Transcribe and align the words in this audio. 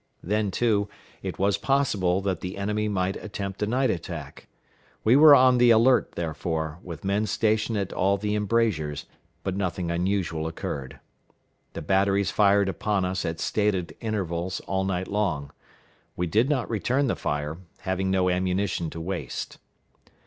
Then, 0.23 0.49
too, 0.49 0.89
it 1.21 1.37
was 1.37 1.59
possible 1.59 2.21
that 2.21 2.39
the 2.39 2.57
enemy 2.57 2.87
might 2.89 3.17
attempt 3.17 3.61
a 3.61 3.67
night 3.67 3.91
attack. 3.91 4.47
We 5.03 5.15
were 5.15 5.35
on 5.35 5.59
the 5.59 5.69
alert, 5.69 6.13
therefore, 6.13 6.79
with 6.81 7.03
men 7.05 7.27
stationed 7.27 7.77
at 7.77 7.93
all 7.93 8.17
the 8.17 8.33
embrasures; 8.33 9.05
but 9.43 9.55
nothing 9.55 9.91
unusual 9.91 10.47
occurred. 10.47 10.99
The 11.73 11.83
batteries 11.83 12.31
fired 12.31 12.67
upon 12.67 13.05
us 13.05 13.25
at 13.25 13.39
stated 13.39 13.95
intervals 14.01 14.59
all 14.61 14.85
night 14.85 15.07
long. 15.07 15.51
We 16.17 16.25
did 16.25 16.49
not 16.49 16.67
return 16.67 17.05
the 17.05 17.15
fire, 17.15 17.57
having 17.81 18.09
no 18.09 18.27
ammunition 18.27 18.89
to 18.89 18.99
waste. 18.99 19.59